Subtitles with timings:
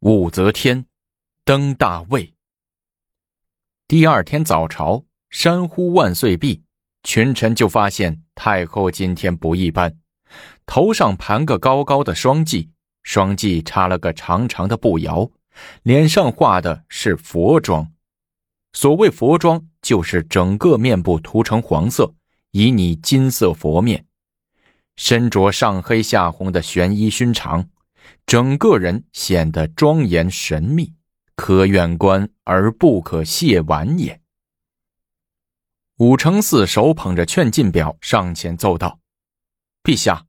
[0.00, 0.86] 武则天
[1.44, 2.32] 登大位。
[3.88, 6.62] 第二天早朝，山呼万岁毕，
[7.02, 9.98] 群臣就发现太后今天不一般，
[10.66, 12.68] 头上盘个高高的双髻，
[13.02, 15.28] 双髻插了个长长的步摇，
[15.82, 17.90] 脸上画的是佛妆。
[18.72, 22.14] 所谓佛妆，就是整个面部涂成黄色，
[22.52, 24.06] 以拟金色佛面，
[24.94, 27.68] 身着上黑下红的玄衣熏长。
[28.26, 30.94] 整个人显得庄严神秘，
[31.34, 34.20] 可远观而不可亵玩也。
[35.96, 39.00] 武承嗣手捧着劝进表上前奏道
[39.82, 40.26] ：“陛下，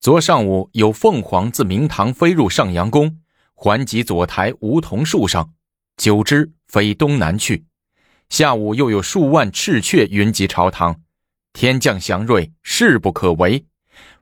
[0.00, 3.20] 昨上午有凤凰自明堂飞入上阳宫，
[3.54, 5.52] 还及左台梧桐树上，
[5.96, 7.66] 九只飞东南去。
[8.28, 11.02] 下午又有数万赤雀云集朝堂，
[11.52, 13.66] 天降祥瑞，势不可为。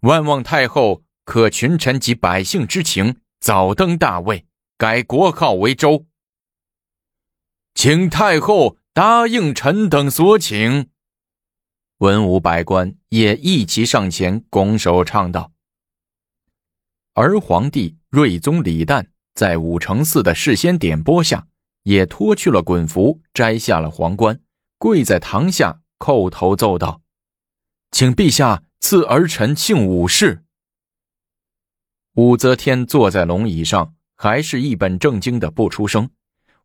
[0.00, 4.46] 万望太后。”可群臣及百姓之情，早登大位，
[4.76, 6.06] 改国号为周。
[7.74, 10.88] 请太后答应臣等所请。
[11.98, 15.52] 文武百官也一齐上前拱手唱道。
[17.14, 21.46] 而皇帝睿宗李旦在武承嗣的事先点拨下，
[21.84, 24.40] 也脱去了衮服，摘下了皇冠，
[24.78, 27.00] 跪在堂下叩头奏道
[27.90, 30.43] ：“请陛下赐儿臣姓武氏。”
[32.14, 36.08] 武则天坐在龙椅上，还是一本正经的不出声。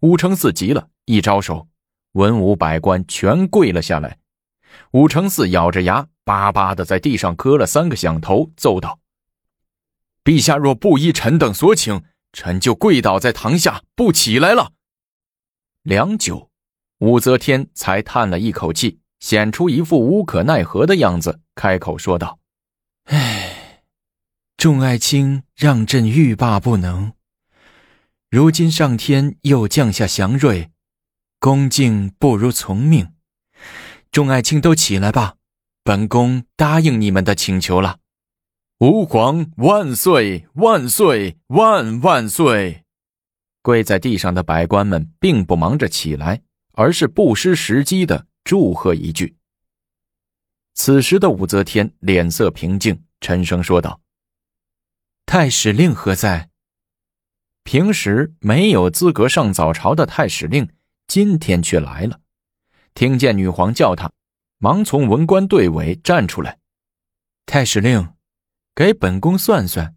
[0.02, 1.68] 武承嗣急了，一招手，
[2.12, 4.20] 文武百官全跪了下来。
[4.92, 9.00] 武承嗣咬着牙，巴巴的在地上磕了三个响头，奏道
[10.24, 14.74] ：“陛下若不依臣等所请，臣就跪倒在堂下，不起来了。”
[15.82, 16.52] 良久，
[17.00, 22.38] 武则天才叹了一口气，显出一副无可奈何的样子，开口说道
[23.06, 23.38] ：“唉。”
[24.60, 27.14] 众爱卿让朕欲罢不能，
[28.30, 30.72] 如今上天又降下祥瑞，
[31.40, 33.14] 恭敬不如从命。
[34.12, 35.38] 众爱卿都起来吧，
[35.82, 38.00] 本宫答应你们的请求了。
[38.80, 42.84] 吾皇万岁万岁万万岁！
[43.62, 46.42] 跪在地上的百官们并不忙着起来，
[46.74, 49.38] 而是不失时机的祝贺一句。
[50.74, 54.02] 此时的武则天脸色平静，沉声说道。
[55.32, 56.50] 太史令何在？
[57.64, 60.68] 平时没有资格上早朝的太史令，
[61.06, 62.20] 今天却来了。
[62.96, 64.12] 听见女皇叫他，
[64.58, 66.58] 忙从文官队尾站出来。
[67.46, 68.12] 太史令，
[68.74, 69.96] 给本宫算算，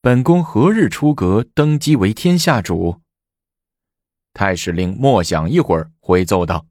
[0.00, 3.02] 本宫何日出阁登基为天下主？
[4.32, 6.66] 太史令默想一会儿，回奏道：“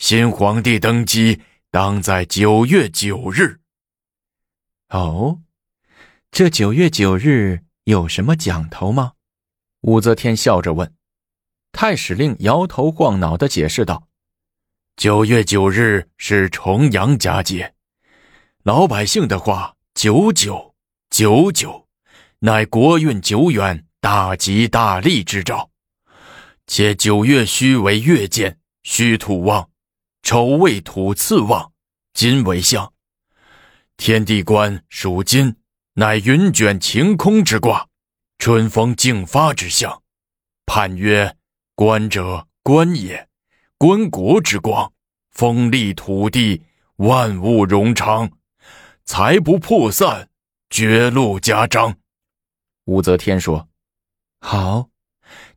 [0.00, 1.40] 新皇帝登基
[1.70, 3.60] 当在九月九日。”
[4.90, 5.40] 哦。
[6.38, 9.12] 这九月九日有什么讲头吗？
[9.80, 10.94] 武则天笑着问。
[11.72, 14.06] 太史令摇头晃脑的解释道
[14.96, 17.72] ：“九月九日是重阳佳节，
[18.64, 20.74] 老百姓的话，九九
[21.08, 21.88] 九九，
[22.40, 25.70] 乃国运久远、大吉大利之兆。
[26.66, 29.70] 且九月戌为月见，戌土旺；
[30.22, 31.72] 丑未土次旺，
[32.12, 32.92] 金为相。
[33.96, 35.56] 天地官属金。”
[35.98, 37.88] 乃云卷晴空之卦，
[38.36, 40.02] 春风竞发之象，
[40.66, 41.34] 判曰：
[41.74, 43.26] 观者观也，
[43.78, 44.92] 观国之光，
[45.30, 46.64] 风利土地，
[46.96, 48.30] 万物荣昌，
[49.06, 50.28] 财不破散，
[50.68, 51.96] 绝路家章。
[52.84, 53.70] 武则天说
[54.40, 54.90] ：“好，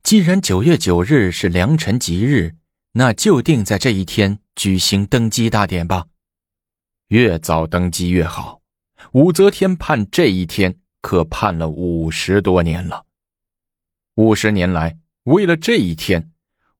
[0.03, 2.55] 既然九月九日是良辰吉日，
[2.93, 6.05] 那就定在这一天举行登基大典吧。
[7.09, 8.58] 越早登基越好。”
[9.13, 13.05] 武则天盼这一天，可盼了五十多年了。
[14.15, 16.31] 五十年来，为了这一天，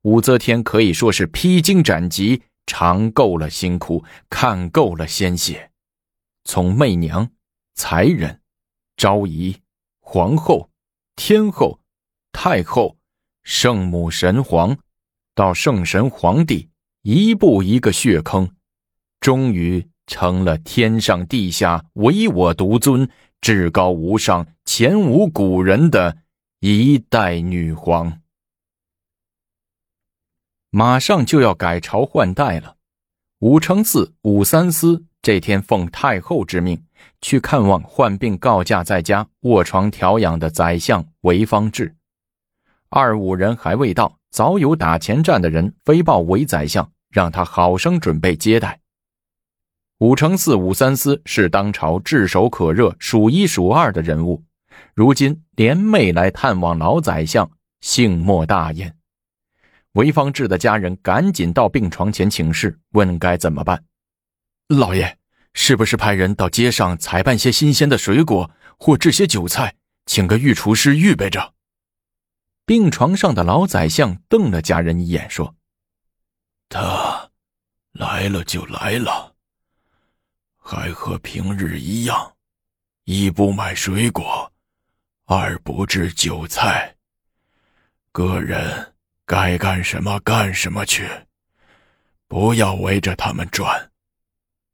[0.02, 5.72] 武则天可以说是披荆斩棘，尝够了辛苦，看够了鲜血。
[6.44, 7.30] 从媚娘、
[7.75, 8.41] 才人、
[8.97, 9.56] 昭仪、
[10.00, 10.69] 皇后、
[11.16, 11.80] 天后、
[12.31, 12.98] 太后、
[13.44, 14.77] 圣母神皇，
[15.33, 16.69] 到圣神皇帝，
[17.01, 18.56] 一步一个血坑，
[19.19, 19.88] 终于。
[20.09, 23.07] 成了天上地下唯我独尊、
[23.39, 26.17] 至高无上、前无古人的
[26.59, 28.19] 一代女皇。
[30.71, 32.75] 马上就要改朝换代了，
[33.39, 36.83] 武承嗣、武三思这天奉太后之命
[37.21, 41.95] 去看望患病告假在家、卧床调养的宰相韦方志。
[42.89, 48.79] 二五人还未到，早有打前站的人飞报韦宰相，让他好生准备接待。
[50.00, 54.46] 武承嗣、武三思是当朝炙手可热、数一数二的人物，
[54.94, 57.51] 如今连袂来探望老宰相，
[57.81, 58.96] 幸莫大焉。
[59.94, 63.84] 韦方志的家人赶紧到病床前请示，问该怎么办。
[64.69, 65.18] 老爷，
[65.54, 69.75] 是不是派人到街上采办些新鲜的水果，或制些酒菜，
[70.06, 71.54] 请个御厨师预备着？
[72.66, 75.56] 病床上的老宰相瞪了家人一眼，说
[76.69, 77.31] ：“他
[77.92, 79.29] 来了就来了，
[80.69, 82.31] 还和平日一样，
[83.06, 84.54] 一不买水果，
[85.25, 86.95] 二不置酒菜。
[88.12, 88.94] 个人
[89.25, 91.10] 该干什么干什么去，
[92.27, 93.89] 不要围着他们转。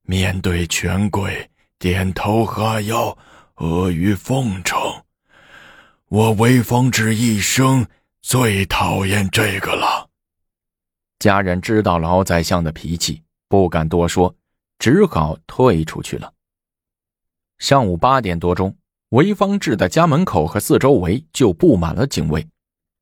[0.02, 1.50] 面对权贵，
[1.80, 3.18] 点头哈腰，
[3.54, 4.78] 阿谀奉承。”
[6.12, 7.88] 我韦方志一生
[8.22, 10.10] 最讨厌这个了。
[11.20, 14.36] 家人知道老宰相的脾气，不敢多说，
[14.80, 16.34] 只好退出去了。
[17.58, 18.76] 上午八点多钟，
[19.10, 22.48] 韦方志的家门口和四周围就布满了警卫，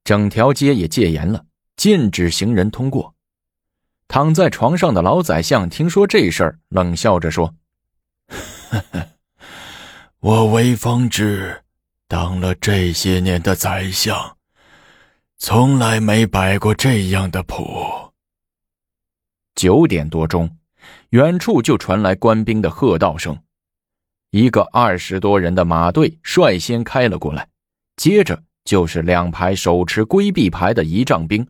[0.04, 3.14] 整条街也戒严了，禁止行人通过。
[4.08, 7.56] 躺在床上的老宰相听说这事儿，冷笑着说
[10.20, 11.60] ：“我韦方志。”
[12.06, 14.38] 当了这些年的宰相，
[15.38, 17.66] 从来没摆过这样的谱。
[19.56, 20.58] 九点多钟，
[21.10, 23.38] 远处就传来官兵的喝道声，
[24.32, 27.48] 一个二十多人的马队率先开了过来，
[27.98, 31.48] 接着就是两排手持规避牌的仪仗兵，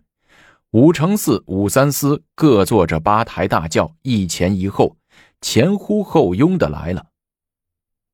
[0.72, 4.98] 五乘四、五三司各坐着八抬大轿，一前一后，
[5.42, 7.06] 前呼后拥的来了。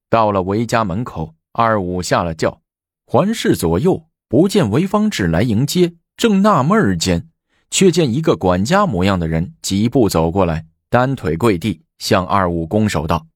[0.10, 1.36] 到了韦家门口。
[1.52, 2.62] 二五下了轿，
[3.08, 7.28] 环视左右，不见韦方志来迎接，正纳闷间，
[7.72, 13.28] 却见一个管家模样的人疾步走过来，单腿跪地，向二五拱手道：“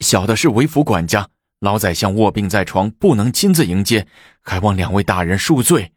[0.00, 1.30] 小的是韦府管家，
[1.60, 4.08] 老宰相卧病在床，不能亲自迎接，
[4.42, 5.92] 还望两位大人恕罪。”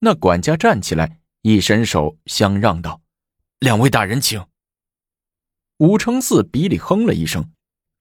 [0.00, 3.00] 那管家站起来，一伸手相让道
[3.58, 4.44] ：“两位大人请。”
[5.78, 7.50] 武承嗣鼻里哼了一声，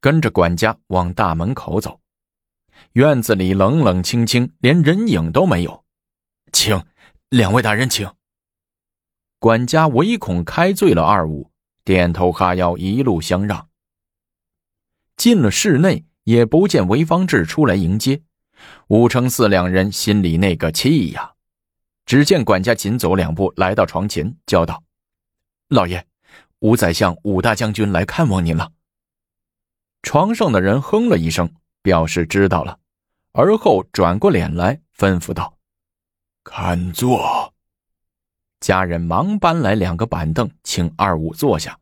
[0.01, 2.01] 跟着管家往大门口走。
[2.91, 5.85] 院子里冷冷清清，连人影都没有。
[6.51, 6.83] 请
[7.29, 8.11] 两位大人请。
[9.39, 11.49] 管家唯恐开罪了二五，
[11.83, 13.69] 点头哈腰，一路相让。
[15.17, 18.21] 进了室内，也不见韦方志出来迎接。
[18.87, 21.33] 武承嗣两人心里那个气呀！
[22.05, 24.83] 只见管家紧走两步，来到床前，叫道
[25.69, 26.05] ：“老爷，
[26.59, 28.71] 武宰相、武大将军来看望您了。”
[30.03, 32.79] 床上的人哼了一声，表示知道了。
[33.31, 35.57] 而后转过脸来，吩咐道
[36.43, 37.52] ：“看座。”
[38.63, 41.77] 家人忙搬来两个板凳，请二五坐下。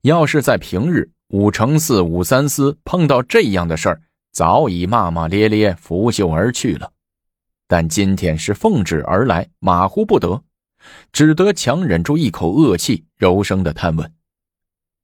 [0.00, 4.00] 要是在平日，五乘四、五三四碰到这样的事儿，
[4.32, 6.90] 早已骂骂咧咧，拂袖而去了。
[7.68, 10.42] 但今天是奉旨而来，马虎不得，
[11.12, 14.10] 只得强忍住一口恶气，柔声的探问：“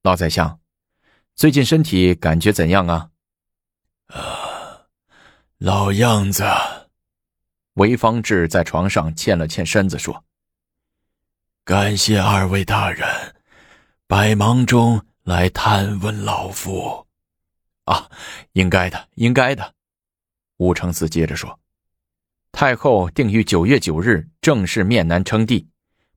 [0.03, 0.59] 老宰相，
[1.35, 3.11] 最近身体感觉怎样啊？”
[4.09, 4.87] 啊。
[5.59, 6.43] 老样子，
[7.75, 10.25] 韦方志在床上欠了欠身子，说
[11.67, 13.05] ：“感谢二位大人，
[14.07, 17.05] 百忙中来探问老夫。”
[17.87, 18.09] 啊，
[18.53, 19.75] 应该的，应该的。
[20.59, 21.59] 武承嗣接着说
[22.53, 25.69] ：“太后定于九月九日正式面南称帝，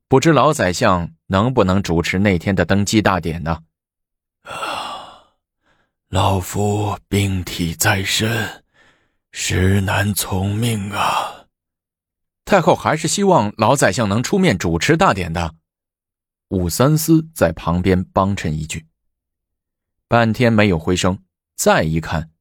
[0.07, 3.63] 不知老宰相能不能主持那天的登基大典呢？”
[4.45, 5.33] 啊，
[6.09, 8.63] 老夫病体在身。
[9.31, 11.28] 实难从命啊！
[12.49, 15.53] 太后还是希望老宰相能出面主持大典的。
[16.47, 18.87] 武三思在旁边帮衬一句。
[20.07, 21.19] 半天没有回声，
[21.55, 22.31] 再一看，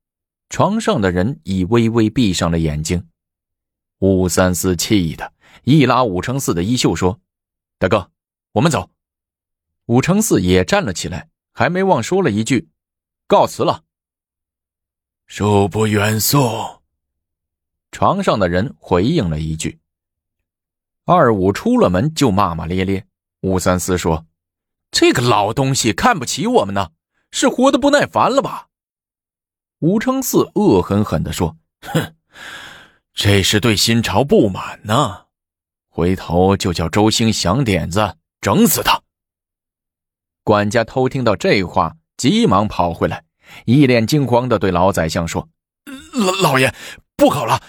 [0.49, 3.07] 床上的人已微微闭上了眼睛。
[3.99, 5.35] 武三思气的
[5.65, 7.21] 一拉武承嗣的衣袖，说
[7.79, 8.11] ：“大哥，
[8.53, 8.89] 我们走。”
[9.85, 12.71] 武承嗣也站了起来，还没忘说了一句
[13.29, 13.85] ：“告辞了。”
[15.29, 16.81] 恕不远送。
[17.93, 19.81] 床上的人回应了一句
[21.09, 23.07] ：“二五出了门就骂骂咧咧。”
[23.41, 24.27] 武三思说
[24.93, 26.91] ：“这个老东西看不起我们呢，
[27.31, 28.67] 是活得不耐烦了吧？”
[29.81, 32.15] 武承嗣恶狠狠地说：“哼，
[33.15, 35.25] 这是对新朝不满呢。
[35.89, 39.01] 回头就叫周兴想点子整死他。”
[40.45, 43.25] 管家偷听到这话，急忙跑回来，
[43.65, 45.49] 一脸惊慌地对老宰相说
[46.13, 46.75] ：“老老爷。”
[47.19, 47.61] 不好了！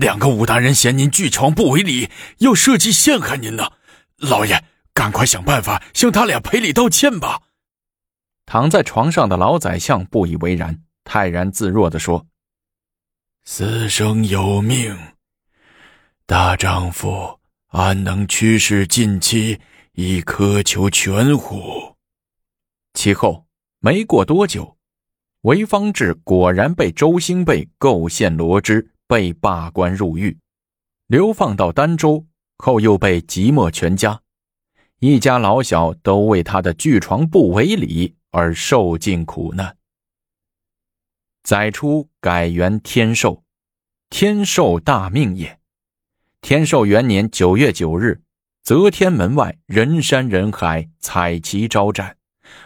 [0.00, 3.72] 两个武大人嫌您据床不为礼，要设计陷害您呢。
[4.16, 7.42] 老爷，赶快想办法向他俩赔礼道歉吧。
[8.46, 12.26] 躺在床上的老宰相不以为然，泰然自若地说
[13.44, 14.96] ：“死生有命，
[16.26, 19.60] 大丈夫安能驱使近妻
[19.92, 21.94] 以苛求全乎？
[22.94, 23.46] 其后
[23.80, 24.76] 没过多久，
[25.42, 30.38] 韦方志果然被周兴贝构陷罗织，被罢官入狱，
[31.06, 32.26] 流放到儋州，
[32.58, 34.20] 后又被即没全家，
[34.98, 39.78] 一家老小都为他的巨床不为礼而受尽苦难。
[41.42, 43.42] 载初改元天寿，
[44.10, 45.58] 天寿大命也。
[46.42, 48.20] 天寿元年九月九日，
[48.62, 52.18] 则天门外人山人海，彩旗招展，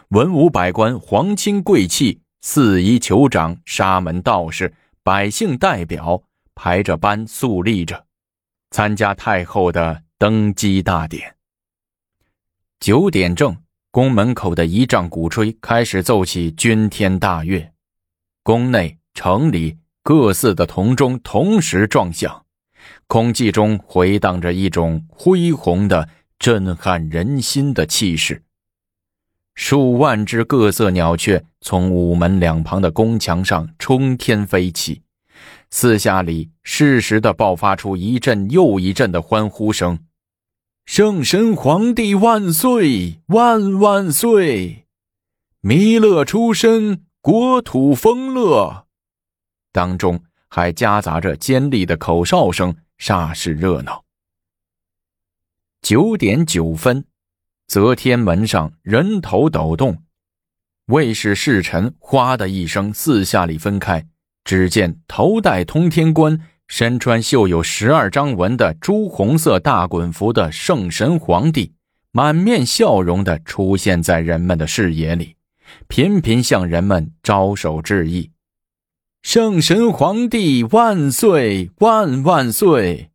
[0.08, 8.06] 文武百官、皇亲贵戚、四夷酋长、沙门道士、百姓代表排着班肃立着，
[8.70, 11.36] 参加太后的登基大典。
[12.80, 13.56] 九点正，
[13.90, 17.72] 宫门口的仪仗鼓吹开始奏起君天大乐。
[18.42, 22.44] 宫内、城里各寺的铜钟同时撞响，
[23.06, 28.42] 空气中回荡着一种恢宏的、震撼人心的气势。
[29.54, 35.02] 数万只各色鸟雀从午门两旁的宫墙上冲天飞起，
[35.74, 39.98] 四下里适时的爆发出一阵又一阵的欢呼声
[40.84, 43.22] ：“圣神皇帝万岁！
[43.28, 44.86] 万万岁！
[45.60, 48.86] 弥勒出身！”国土丰乐，
[49.72, 54.04] 当中还夹杂着尖利的口哨声，煞是热闹。
[55.80, 57.06] 九点九分，
[57.66, 60.02] 则天门上人头抖动，
[60.86, 64.06] 卫士侍臣哗的一声四下里分开，
[64.44, 71.72] 只见头戴通天冠、身穿绣有十二章纹的朱红色大衮服的圣神皇帝，
[72.10, 75.36] 满面笑容的出现在人们的视野里。
[75.88, 78.30] 频频向人们招手致意，
[79.22, 83.10] 圣神皇帝万岁万万岁！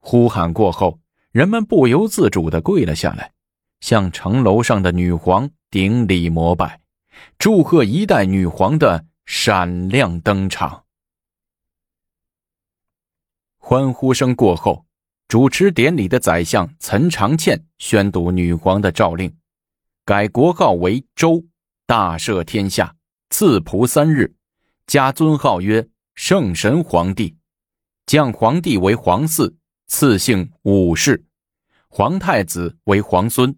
[0.00, 0.98] 呼喊过后，
[1.32, 3.32] 人们不由自主地跪了下来，
[3.80, 6.80] 向城楼上的女皇顶礼膜拜，
[7.38, 10.84] 祝贺一代女皇的闪亮登场。
[13.56, 14.86] 欢呼声过后，
[15.28, 19.36] 主持典礼的宰相岑长倩宣读女皇的诏令，
[20.04, 21.44] 改国号为周。
[21.86, 22.96] 大赦天下，
[23.28, 24.34] 赐仆三日，
[24.86, 27.36] 加尊号曰圣神皇帝，
[28.06, 29.54] 降皇帝为皇嗣，
[29.86, 31.26] 赐姓武氏，
[31.88, 33.54] 皇太子为皇孙，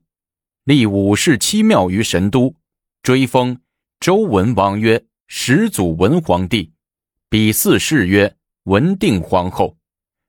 [0.64, 2.56] 立武氏七庙于神都，
[3.00, 3.60] 追封
[4.00, 6.72] 周文王曰始祖文皇帝，
[7.28, 9.76] 比四世曰文定皇后，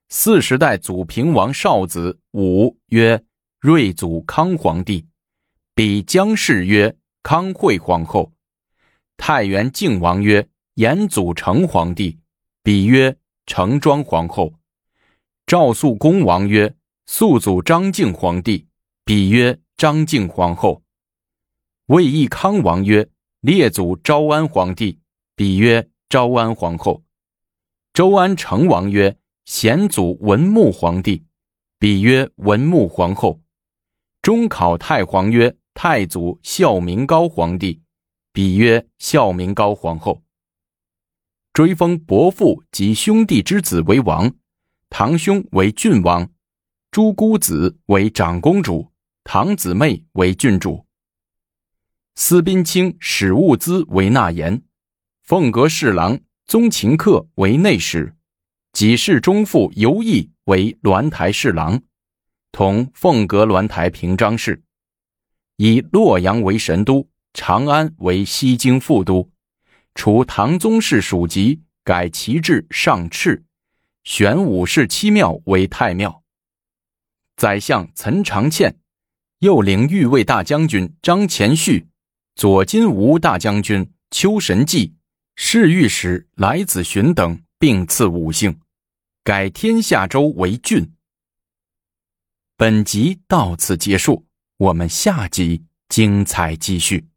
[0.10, 3.24] 四十代祖平王少子武曰
[3.60, 5.08] 睿祖康皇帝，
[5.74, 6.96] 比姜氏曰。
[7.24, 8.32] 康惠皇后，
[9.18, 12.18] 太原靖王曰延祖成皇帝，
[12.64, 14.54] 比曰成庄皇后；
[15.46, 16.74] 赵肃公王曰
[17.06, 18.66] 肃祖张敬皇帝，
[19.04, 20.82] 比曰张敬皇后；
[21.88, 23.10] 魏义康王曰
[23.48, 25.00] 列祖昭安皇帝，
[25.34, 27.06] 比曰昭安皇后；
[27.94, 31.24] 周安成王曰显祖文穆皇帝，
[31.80, 33.40] 比曰文穆皇后；
[34.22, 35.56] 中考太皇曰。
[35.74, 37.84] 太祖孝明高皇帝，
[38.34, 40.24] 比曰孝明高皇后。
[41.54, 44.34] 追封伯父及兄弟之子为王，
[44.90, 46.30] 堂兄为郡王，
[46.90, 48.92] 诸姑子为长公主，
[49.24, 50.87] 堂姊妹为郡主。
[52.20, 54.64] 司宾卿史务资为纳言，
[55.22, 58.16] 凤阁侍郎宗勤客为内史，
[58.74, 61.80] 给事中傅尤毅为鸾台侍郎，
[62.52, 64.64] 同凤阁鸾台平章事。
[65.58, 69.30] 以洛阳为神都，长安为西京副都，
[69.94, 73.44] 除唐宗室属籍，改旗帜上敕，
[74.04, 76.24] 选武氏七庙为太庙。
[77.36, 78.80] 宰相岑长倩
[79.38, 81.86] 又领御卫大将军张虔绪、
[82.38, 84.94] 左金吾大将军丘神纪、
[85.36, 88.60] 侍御史来子寻等并赐五姓，
[89.24, 90.94] 改天下州为郡。
[92.56, 94.28] 本集到此结束。
[94.58, 97.08] 我们下集精彩继续。